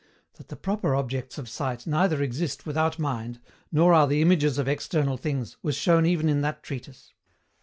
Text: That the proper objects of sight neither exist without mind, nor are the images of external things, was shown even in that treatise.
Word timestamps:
That 0.37 0.47
the 0.47 0.55
proper 0.55 0.95
objects 0.95 1.37
of 1.37 1.47
sight 1.47 1.85
neither 1.85 2.23
exist 2.23 2.65
without 2.65 2.97
mind, 2.97 3.39
nor 3.71 3.93
are 3.93 4.07
the 4.07 4.19
images 4.23 4.57
of 4.57 4.67
external 4.67 5.15
things, 5.15 5.57
was 5.61 5.75
shown 5.75 6.07
even 6.07 6.27
in 6.27 6.41
that 6.41 6.63
treatise. 6.63 7.13